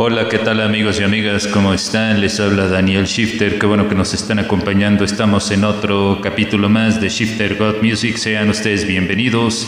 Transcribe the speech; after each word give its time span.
Hola, 0.00 0.28
¿qué 0.28 0.38
tal 0.38 0.60
amigos 0.60 1.00
y 1.00 1.02
amigas? 1.02 1.48
¿Cómo 1.48 1.74
están? 1.74 2.20
Les 2.20 2.38
habla 2.38 2.68
Daniel 2.68 3.04
Shifter. 3.04 3.58
Qué 3.58 3.66
bueno 3.66 3.88
que 3.88 3.96
nos 3.96 4.14
están 4.14 4.38
acompañando. 4.38 5.04
Estamos 5.04 5.50
en 5.50 5.64
otro 5.64 6.20
capítulo 6.22 6.68
más 6.68 7.00
de 7.00 7.08
Shifter 7.08 7.56
God 7.56 7.82
Music. 7.82 8.16
Sean 8.16 8.48
ustedes 8.48 8.86
bienvenidos. 8.86 9.66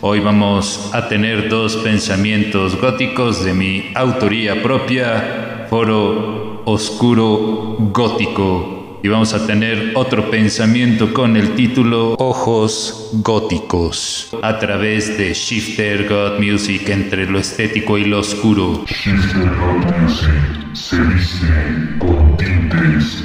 Hoy 0.00 0.20
vamos 0.20 0.88
a 0.92 1.08
tener 1.08 1.48
dos 1.48 1.78
pensamientos 1.78 2.80
góticos 2.80 3.44
de 3.44 3.54
mi 3.54 3.90
autoría 3.96 4.62
propia, 4.62 5.66
Foro 5.68 6.62
Oscuro 6.64 7.76
Gótico 7.80 8.81
y 9.02 9.08
vamos 9.08 9.34
a 9.34 9.46
tener 9.46 9.92
otro 9.96 10.30
pensamiento 10.30 11.12
con 11.12 11.36
el 11.36 11.54
título 11.56 12.14
Ojos 12.18 13.10
Góticos 13.14 14.30
a 14.42 14.58
través 14.60 15.18
de 15.18 15.34
Shifter 15.34 16.08
God 16.08 16.38
Music 16.38 16.88
entre 16.88 17.26
lo 17.26 17.38
estético 17.40 17.98
y 17.98 18.04
lo 18.04 18.20
oscuro. 18.20 18.84
Shifter 18.86 19.50
God 19.56 20.00
Music 20.00 20.30
se 20.72 21.00
viste 21.00 21.98
con 21.98 22.36
tintes 22.36 23.24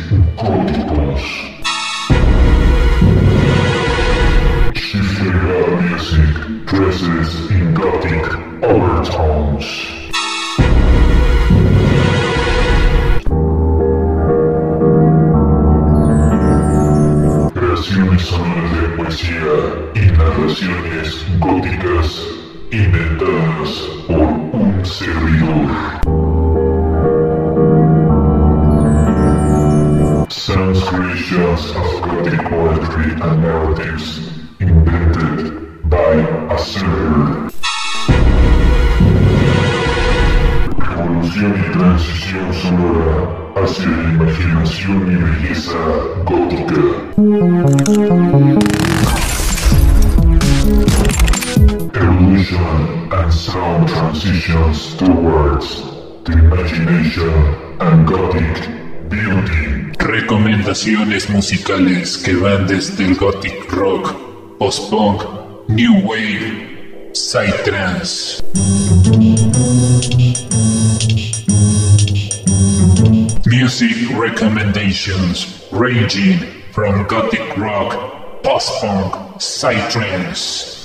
y 19.96 20.00
narraciones 20.00 21.26
góticas 21.40 22.28
inventadas 22.72 23.72
por 24.08 24.18
un 24.18 24.86
servidor. 24.86 25.68
Sounds 30.30 30.84
creations 30.84 31.72
of 31.72 32.02
gothic 32.02 32.42
poetry 32.50 33.12
and 33.22 33.42
narratives 33.42 34.32
invented 34.60 35.90
by 35.90 36.14
a 36.50 36.58
server. 36.58 37.50
Revolución 40.78 41.54
y 41.58 41.72
transición 41.72 42.54
sonora 42.54 43.18
hacia 43.56 43.88
la 43.88 44.04
imaginación 44.14 45.12
y 45.12 45.16
belleza 45.16 45.78
gótica. 46.26 46.82
Evolution 52.50 53.12
and 53.12 53.34
sound 53.34 53.90
transitions 53.90 54.96
towards 54.96 55.82
the 56.24 56.34
imagination 56.34 57.30
and 57.82 58.08
gothic 58.08 59.10
beauty. 59.10 59.92
Recomendaciones 59.98 61.30
musicales 61.30 62.18
que 62.18 62.36
van 62.36 62.66
desde 62.66 63.04
el 63.06 63.16
gothic 63.16 63.70
rock, 63.74 64.16
post-punk, 64.60 65.24
new 65.68 65.94
wave, 66.08 67.12
psytrance. 67.12 68.42
Music 73.46 74.18
recommendations 74.18 75.66
ranging 75.72 76.40
from 76.72 77.06
gothic 77.08 77.58
rock, 77.58 78.42
post-punk, 78.44 79.14
psytrance. 79.38 80.78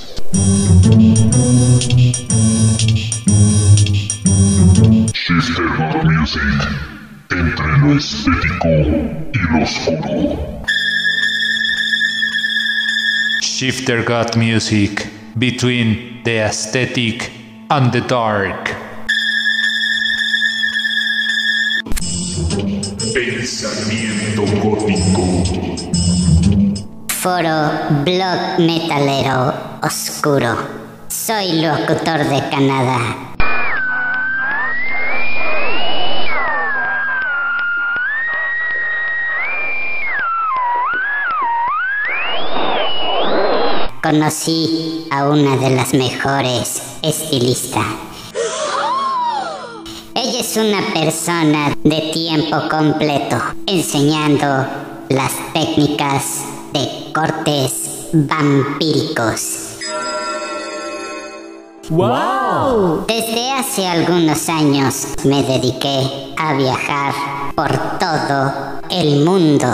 Music, 6.22 6.40
entre 7.30 7.78
lo 7.78 7.96
estético 7.96 8.68
y 9.32 9.38
lo 9.50 9.62
oscuro. 9.64 10.64
Shifter 13.40 14.04
God 14.04 14.36
Music, 14.36 15.08
between 15.36 16.22
the 16.22 16.38
aesthetic 16.38 17.32
and 17.70 17.90
the 17.90 18.02
dark. 18.02 18.70
Pensamiento 23.12 24.44
gótico. 24.62 25.24
Foro 27.08 28.04
Blog 28.04 28.60
Metalero 28.60 29.80
Oscuro. 29.82 30.56
Soy 31.08 31.60
locutor 31.60 32.22
de 32.28 32.48
Canadá. 32.48 33.31
Conocí 44.12 45.06
a 45.10 45.24
una 45.24 45.56
de 45.56 45.70
las 45.70 45.94
mejores 45.94 46.82
estilistas 47.00 47.86
ella 50.14 50.40
es 50.40 50.54
una 50.58 50.92
persona 50.92 51.74
de 51.82 52.10
tiempo 52.12 52.58
completo, 52.70 53.38
enseñando 53.66 54.66
las 55.08 55.32
técnicas 55.54 56.42
de 56.74 57.10
cortes 57.14 58.10
vampíricos. 58.12 59.78
¡Wow! 61.88 63.06
Desde 63.08 63.50
hace 63.52 63.86
algunos 63.86 64.46
años 64.50 65.06
me 65.24 65.42
dediqué 65.42 66.34
a 66.36 66.52
viajar 66.52 67.14
por 67.54 67.98
todo 67.98 68.52
el 68.90 69.24
mundo. 69.24 69.68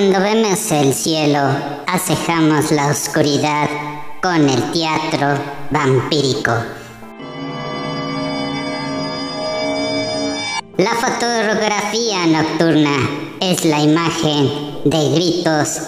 Cuando 0.00 0.18
vemos 0.20 0.72
el 0.72 0.94
cielo, 0.94 1.40
acejamos 1.86 2.70
la 2.70 2.86
oscuridad 2.86 3.68
con 4.22 4.48
el 4.48 4.72
teatro 4.72 5.38
vampírico. 5.70 6.52
La 10.78 10.92
fotografía 10.92 12.24
nocturna 12.28 12.96
es 13.42 13.66
la 13.66 13.80
imagen 13.80 14.80
de 14.86 15.10
gritos 15.10 15.80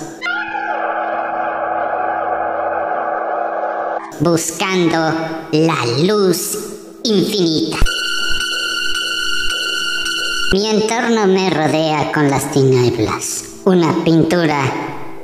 buscando 4.20 4.98
la 5.52 5.86
luz 6.02 6.58
infinita. 7.02 7.78
Mi 10.52 10.68
entorno 10.68 11.26
me 11.28 11.48
rodea 11.48 12.12
con 12.12 12.28
las 12.28 12.50
tinieblas 12.50 13.51
una 13.64 13.92
pintura 14.04 14.60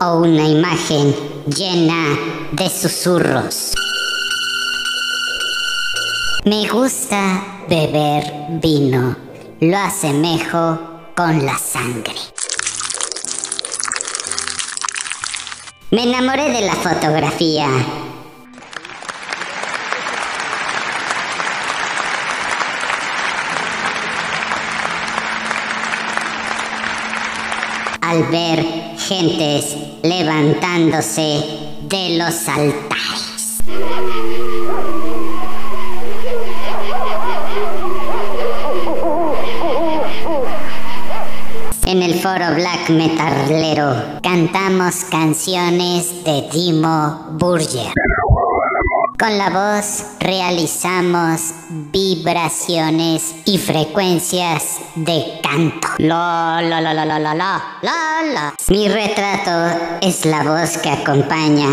o 0.00 0.18
una 0.18 0.46
imagen 0.46 1.14
llena 1.46 2.16
de 2.52 2.68
susurros. 2.68 3.74
Me 6.44 6.68
gusta 6.68 7.64
beber 7.68 8.60
vino, 8.62 9.16
lo 9.60 9.76
asemejo 9.76 10.78
con 11.16 11.44
la 11.44 11.58
sangre. 11.58 12.14
Me 15.90 16.04
enamoré 16.04 16.50
de 16.52 16.60
la 16.60 16.74
fotografía 16.74 17.68
al 28.18 28.24
ver 28.30 28.64
gentes 28.96 29.76
levantándose 30.02 31.44
de 31.82 32.16
los 32.18 32.48
altares. 32.48 33.58
En 41.86 42.02
el 42.02 42.18
foro 42.20 42.54
Black 42.54 42.90
Metalero 42.90 44.20
cantamos 44.22 45.04
canciones 45.10 46.24
de 46.24 46.48
Dimo 46.52 47.26
Burger. 47.32 47.92
Con 49.18 49.38
la 49.38 49.50
voz 49.50 50.04
realizamos 50.20 51.54
vibraciones 51.92 53.34
y 53.44 53.58
frecuencias 53.58 54.78
de 54.94 55.40
canto. 55.42 55.88
La 55.98 56.60
la 56.62 56.80
la 56.80 56.94
la 56.94 57.04
la 57.04 57.18
la 57.18 57.34
la 57.34 57.82
la 57.82 58.54
Mi 58.68 58.88
retrato 58.88 59.98
es 60.00 60.24
la 60.24 60.42
voz 60.42 60.78
que 60.78 60.90
acompaña 60.90 61.68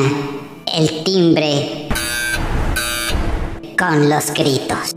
el 0.73 1.03
timbre 1.03 1.89
con 3.77 4.09
los 4.09 4.31
gritos. 4.33 4.95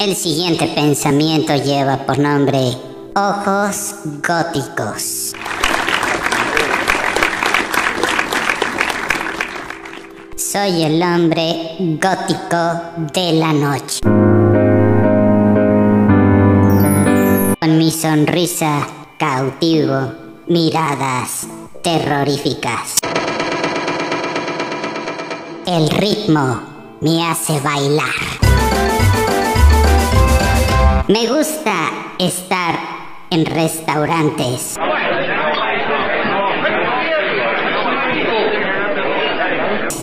El 0.00 0.16
siguiente 0.16 0.66
pensamiento 0.68 1.54
lleva 1.56 1.98
por 1.98 2.18
nombre 2.18 2.76
Ojos 3.14 3.94
Góticos. 4.26 5.34
Soy 10.52 10.82
el 10.82 11.02
hombre 11.02 11.76
gótico 11.78 13.08
de 13.14 13.32
la 13.32 13.54
noche. 13.54 14.00
Con 17.58 17.78
mi 17.78 17.90
sonrisa 17.90 18.86
cautivo, 19.18 20.12
miradas 20.48 21.46
terroríficas. 21.82 22.98
El 25.66 25.88
ritmo 25.88 26.60
me 27.00 27.26
hace 27.26 27.58
bailar. 27.60 28.04
Me 31.08 31.28
gusta 31.28 31.88
estar 32.18 32.78
en 33.30 33.46
restaurantes. 33.46 34.76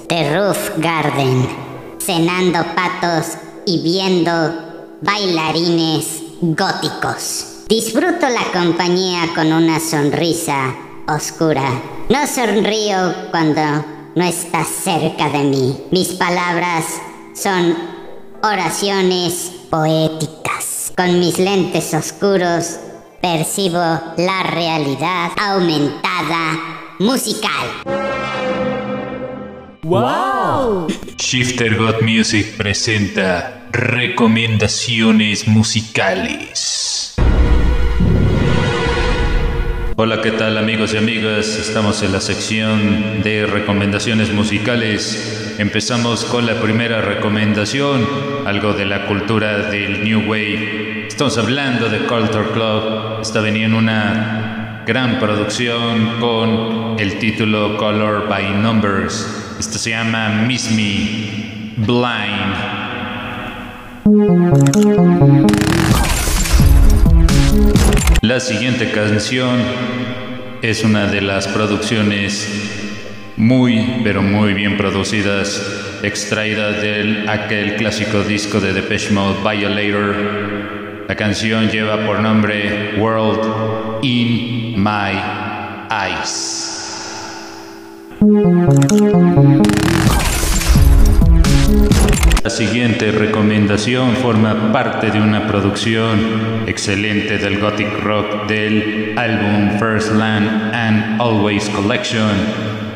The 0.10 0.36
Roof 0.36 0.72
Garden, 0.78 1.48
cenando 2.00 2.66
patos 2.74 3.38
y 3.68 3.84
viendo 3.84 4.32
bailarines 5.02 6.24
góticos. 6.42 7.66
Disfruto 7.68 8.28
la 8.28 8.52
compañía 8.52 9.30
con 9.36 9.54
una 9.54 9.80
sonrisa 9.80 10.76
oscura. 11.08 11.80
No 12.10 12.26
sonrío 12.26 13.30
cuando 13.30 13.62
no 14.16 14.24
estás 14.24 14.68
cerca 14.68 15.30
de 15.30 15.44
mí. 15.44 15.78
Mis 15.92 16.14
palabras 16.14 16.86
son 17.36 17.78
oraciones 18.42 19.52
poéticas. 19.70 20.92
Con 20.98 21.20
mis 21.20 21.38
lentes 21.38 21.94
oscuros 21.94 22.80
percibo 23.22 23.78
la 23.78 24.44
realidad 24.50 25.30
aumentada 25.38 26.98
musical. 26.98 27.99
¡Wow! 29.82 30.88
Shifter 31.18 31.78
God 31.78 32.02
Music 32.02 32.58
presenta 32.58 33.64
recomendaciones 33.72 35.48
musicales. 35.48 37.16
Hola, 39.96 40.22
¿qué 40.22 40.32
tal 40.32 40.58
amigos 40.58 40.94
y 40.94 40.98
amigas? 40.98 41.48
Estamos 41.48 42.04
en 42.04 42.12
la 42.12 42.20
sección 42.20 43.22
de 43.24 43.46
recomendaciones 43.46 44.34
musicales. 44.34 45.56
Empezamos 45.60 46.26
con 46.26 46.46
la 46.46 46.60
primera 46.60 47.00
recomendación, 47.00 48.06
algo 48.46 48.74
de 48.74 48.86
la 48.86 49.06
cultura 49.08 49.70
del 49.70 50.04
New 50.04 50.30
Wave. 50.30 51.08
Estamos 51.08 51.38
hablando 51.38 51.88
de 51.88 52.00
Culture 52.00 52.50
Club. 52.52 53.22
Está 53.22 53.40
veniendo 53.40 53.78
una 53.78 54.84
gran 54.86 55.20
producción 55.20 56.20
con 56.20 57.00
el 57.00 57.18
título 57.18 57.78
Color 57.78 58.28
by 58.28 58.56
Numbers. 58.56 59.49
Esto 59.60 59.78
se 59.78 59.90
llama 59.90 60.30
Miss 60.48 60.72
Me 60.72 61.74
Blind. 61.76 62.56
La 68.22 68.40
siguiente 68.40 68.90
canción 68.92 69.60
es 70.62 70.86
una 70.86 71.08
de 71.08 71.20
las 71.20 71.50
producciones 71.50 73.34
muy, 73.36 74.00
pero 74.06 74.22
muy 74.22 74.54
bien 74.54 74.78
producidas, 74.78 75.62
extraída 76.04 76.72
de 76.72 77.26
aquel 77.28 77.76
clásico 77.76 78.24
disco 78.24 78.62
de 78.62 78.72
Depeche 78.72 79.12
Mode, 79.12 79.40
Violator. 79.42 81.06
La 81.06 81.16
canción 81.18 81.70
lleva 81.70 82.06
por 82.06 82.22
nombre 82.22 82.96
World 82.98 84.06
in 84.06 84.82
My 84.82 85.20
Eyes. 85.92 86.79
La 92.44 92.50
siguiente 92.50 93.12
recomendación 93.12 94.12
forma 94.18 94.74
parte 94.74 95.10
de 95.10 95.22
una 95.22 95.48
producción 95.48 96.20
excelente 96.68 97.38
del 97.38 97.60
gothic 97.60 98.04
rock 98.04 98.46
del 98.48 99.18
álbum 99.18 99.80
First 99.80 100.12
Land 100.16 100.74
and 100.74 101.22
Always 101.22 101.70
Collection 101.70 102.30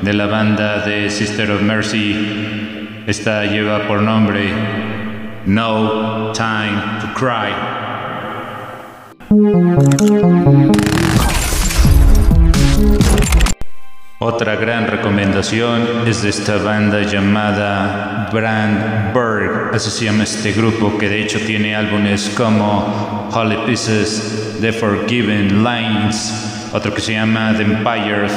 de 0.01 0.13
la 0.13 0.25
banda 0.25 0.85
de 0.85 1.09
Sister 1.09 1.51
of 1.51 1.61
Mercy. 1.61 3.05
Esta 3.07 3.45
lleva 3.45 3.87
por 3.87 4.01
nombre 4.01 4.51
No 5.45 6.33
Time 6.33 6.99
to 6.99 7.07
Cry. 7.13 7.53
Otra 14.25 14.55
gran 14.55 14.87
recomendación 14.87 16.07
es 16.07 16.23
de 16.23 16.29
esta 16.29 16.55
banda 16.55 17.01
llamada 17.01 18.29
Brandberg, 18.31 19.75
así 19.75 19.91
se 19.91 20.05
llama 20.05 20.23
este 20.23 20.53
grupo 20.53 20.97
que 20.97 21.09
de 21.09 21.21
hecho 21.21 21.39
tiene 21.45 21.75
álbumes 21.75 22.31
como 22.37 23.29
Holy 23.33 23.57
Pieces, 23.65 24.55
The 24.61 24.71
Forgiven 24.71 25.61
Lines, 25.61 26.69
otro 26.71 26.93
que 26.93 27.01
se 27.01 27.11
llama 27.11 27.53
The 27.57 27.63
Empire, 27.63 28.27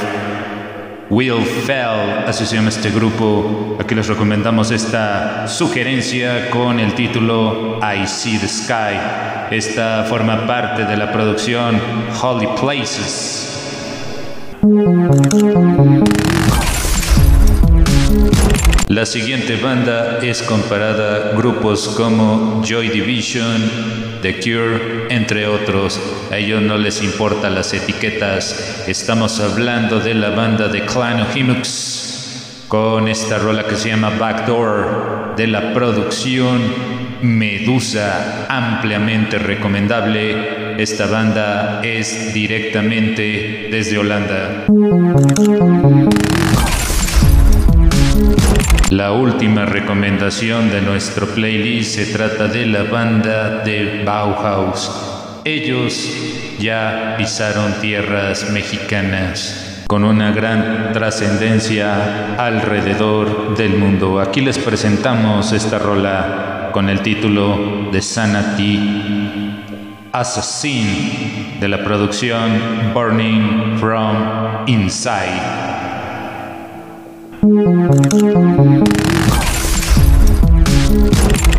Will 1.08 1.44
Fell, 1.44 2.24
así 2.26 2.44
se 2.46 2.56
llama 2.56 2.70
este 2.70 2.90
grupo. 2.90 3.78
Aquí 3.80 3.94
les 3.94 4.08
recomendamos 4.08 4.72
esta 4.72 5.46
sugerencia 5.46 6.50
con 6.50 6.80
el 6.80 6.94
título 6.94 7.78
I 7.80 8.08
See 8.08 8.38
the 8.38 8.48
Sky. 8.48 8.98
Esta 9.52 10.02
forma 10.08 10.48
parte 10.48 10.84
de 10.84 10.96
la 10.96 11.12
producción 11.12 11.80
Holy 12.20 12.48
Places. 12.60 13.55
La 18.88 19.06
siguiente 19.06 19.56
banda 19.62 20.18
es 20.22 20.42
comparada 20.42 21.30
a 21.30 21.36
grupos 21.36 21.94
como 21.96 22.64
Joy 22.64 22.88
Division, 22.88 23.70
The 24.22 24.40
Cure, 24.40 25.06
entre 25.10 25.46
otros. 25.46 26.00
A 26.32 26.38
ellos 26.38 26.62
no 26.62 26.78
les 26.78 27.04
importan 27.04 27.54
las 27.54 27.72
etiquetas. 27.74 28.84
Estamos 28.88 29.38
hablando 29.38 30.00
de 30.00 30.14
la 30.14 30.30
banda 30.30 30.66
de 30.66 30.84
Clan 30.84 31.28
Hinux 31.32 32.64
con 32.66 33.06
esta 33.06 33.38
rola 33.38 33.68
que 33.68 33.76
se 33.76 33.90
llama 33.90 34.10
Backdoor 34.18 35.34
de 35.36 35.46
la 35.46 35.72
producción 35.72 37.05
Medusa, 37.22 38.46
ampliamente 38.48 39.38
recomendable. 39.38 40.80
Esta 40.80 41.06
banda 41.06 41.80
es 41.82 42.34
directamente 42.34 43.68
desde 43.70 43.98
Holanda. 43.98 44.66
La 48.90 49.12
última 49.12 49.64
recomendación 49.64 50.70
de 50.70 50.80
nuestro 50.82 51.26
playlist 51.26 51.96
se 51.96 52.06
trata 52.06 52.48
de 52.48 52.66
la 52.66 52.84
banda 52.84 53.62
de 53.64 54.02
Bauhaus. 54.04 54.90
Ellos 55.44 56.56
ya 56.58 57.14
pisaron 57.16 57.74
tierras 57.80 58.50
mexicanas 58.50 59.84
con 59.86 60.04
una 60.04 60.32
gran 60.32 60.92
trascendencia 60.92 62.34
alrededor 62.36 63.56
del 63.56 63.76
mundo. 63.76 64.20
Aquí 64.20 64.40
les 64.40 64.58
presentamos 64.58 65.52
esta 65.52 65.78
rola 65.78 66.55
con 66.72 66.88
el 66.88 67.00
título 67.00 67.90
de 67.92 68.00
Sanity 68.00 68.78
Assassin 70.12 71.58
de 71.60 71.68
la 71.68 71.84
producción 71.84 72.92
Burning 72.94 73.76
from 73.78 74.66
Inside. 74.66 75.66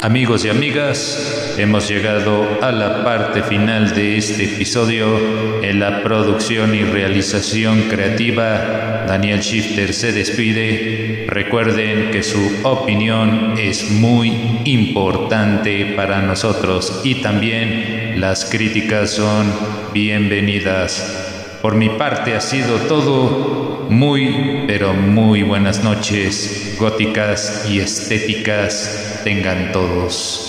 Amigos 0.07 0.45
y 0.45 0.49
amigas, 0.49 1.55
hemos 1.57 1.89
llegado 1.89 2.47
a 2.61 2.71
la 2.71 3.03
parte 3.03 3.43
final 3.43 3.93
de 3.93 4.15
este 4.17 4.45
episodio. 4.45 5.61
En 5.61 5.81
la 5.81 6.01
producción 6.01 6.73
y 6.73 6.85
realización 6.85 7.89
creativa, 7.89 9.03
Daniel 9.05 9.41
Shifter 9.41 9.93
se 9.93 10.13
despide. 10.13 11.25
Recuerden 11.27 12.11
que 12.11 12.23
su 12.23 12.39
opinión 12.63 13.55
es 13.57 13.91
muy 13.91 14.61
importante 14.63 15.87
para 15.97 16.21
nosotros 16.21 17.01
y 17.03 17.15
también 17.15 18.21
las 18.21 18.45
críticas 18.45 19.09
son 19.09 19.51
bienvenidas. 19.93 21.57
Por 21.61 21.75
mi 21.75 21.89
parte 21.89 22.33
ha 22.33 22.39
sido 22.39 22.77
todo 22.77 23.87
muy, 23.89 24.63
pero 24.67 24.93
muy 24.93 25.43
buenas 25.43 25.83
noches, 25.83 26.77
góticas 26.79 27.67
y 27.69 27.79
estéticas 27.81 29.06
tengan 29.23 29.71
todos. 29.71 30.47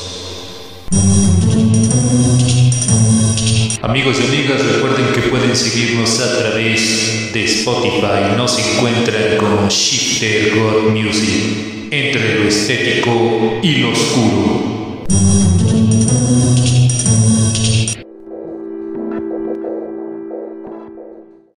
Amigos 3.83 4.19
y 4.21 4.27
amigas, 4.27 4.65
recuerden 4.65 5.07
que 5.15 5.23
pueden 5.29 5.55
seguirnos 5.57 6.21
a 6.21 6.39
través 6.39 7.33
de 7.33 7.45
Spotify. 7.45 8.37
Nos 8.37 8.59
encuentran 8.59 9.39
como 9.39 9.69
Shifter 9.69 10.55
God 10.59 10.91
Music, 10.91 11.89
entre 11.91 12.39
lo 12.41 12.49
estético 12.49 13.61
y 13.63 13.77
lo 13.77 13.93
oscuro. 13.93 14.79